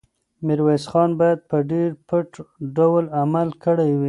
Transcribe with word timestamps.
میرویس 0.45 0.83
خان 0.91 1.09
باید 1.19 1.39
په 1.49 1.57
ډېر 1.71 1.89
پټ 2.07 2.29
ډول 2.77 3.05
عمل 3.21 3.47
کړی 3.63 3.89
وی. 3.95 3.99